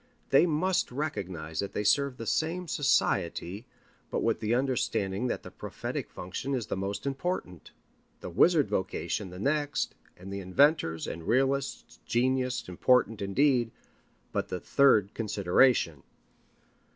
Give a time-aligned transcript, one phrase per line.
[0.31, 3.67] They must recognize that they serve the same society,
[4.09, 7.69] but with the understanding that the prophetic function is the most important,
[8.19, 13.69] the wizard vocation the next, and the inventors' and realists' genius important indeed,
[14.31, 16.01] but the third consideration.